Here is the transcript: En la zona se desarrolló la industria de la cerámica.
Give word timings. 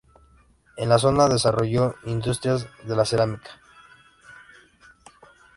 En 0.77 0.89
la 0.89 0.97
zona 0.97 1.27
se 1.27 1.33
desarrolló 1.33 1.93
la 2.01 2.09
industria 2.09 2.53
de 2.57 2.95
la 2.95 3.05
cerámica. 3.05 3.51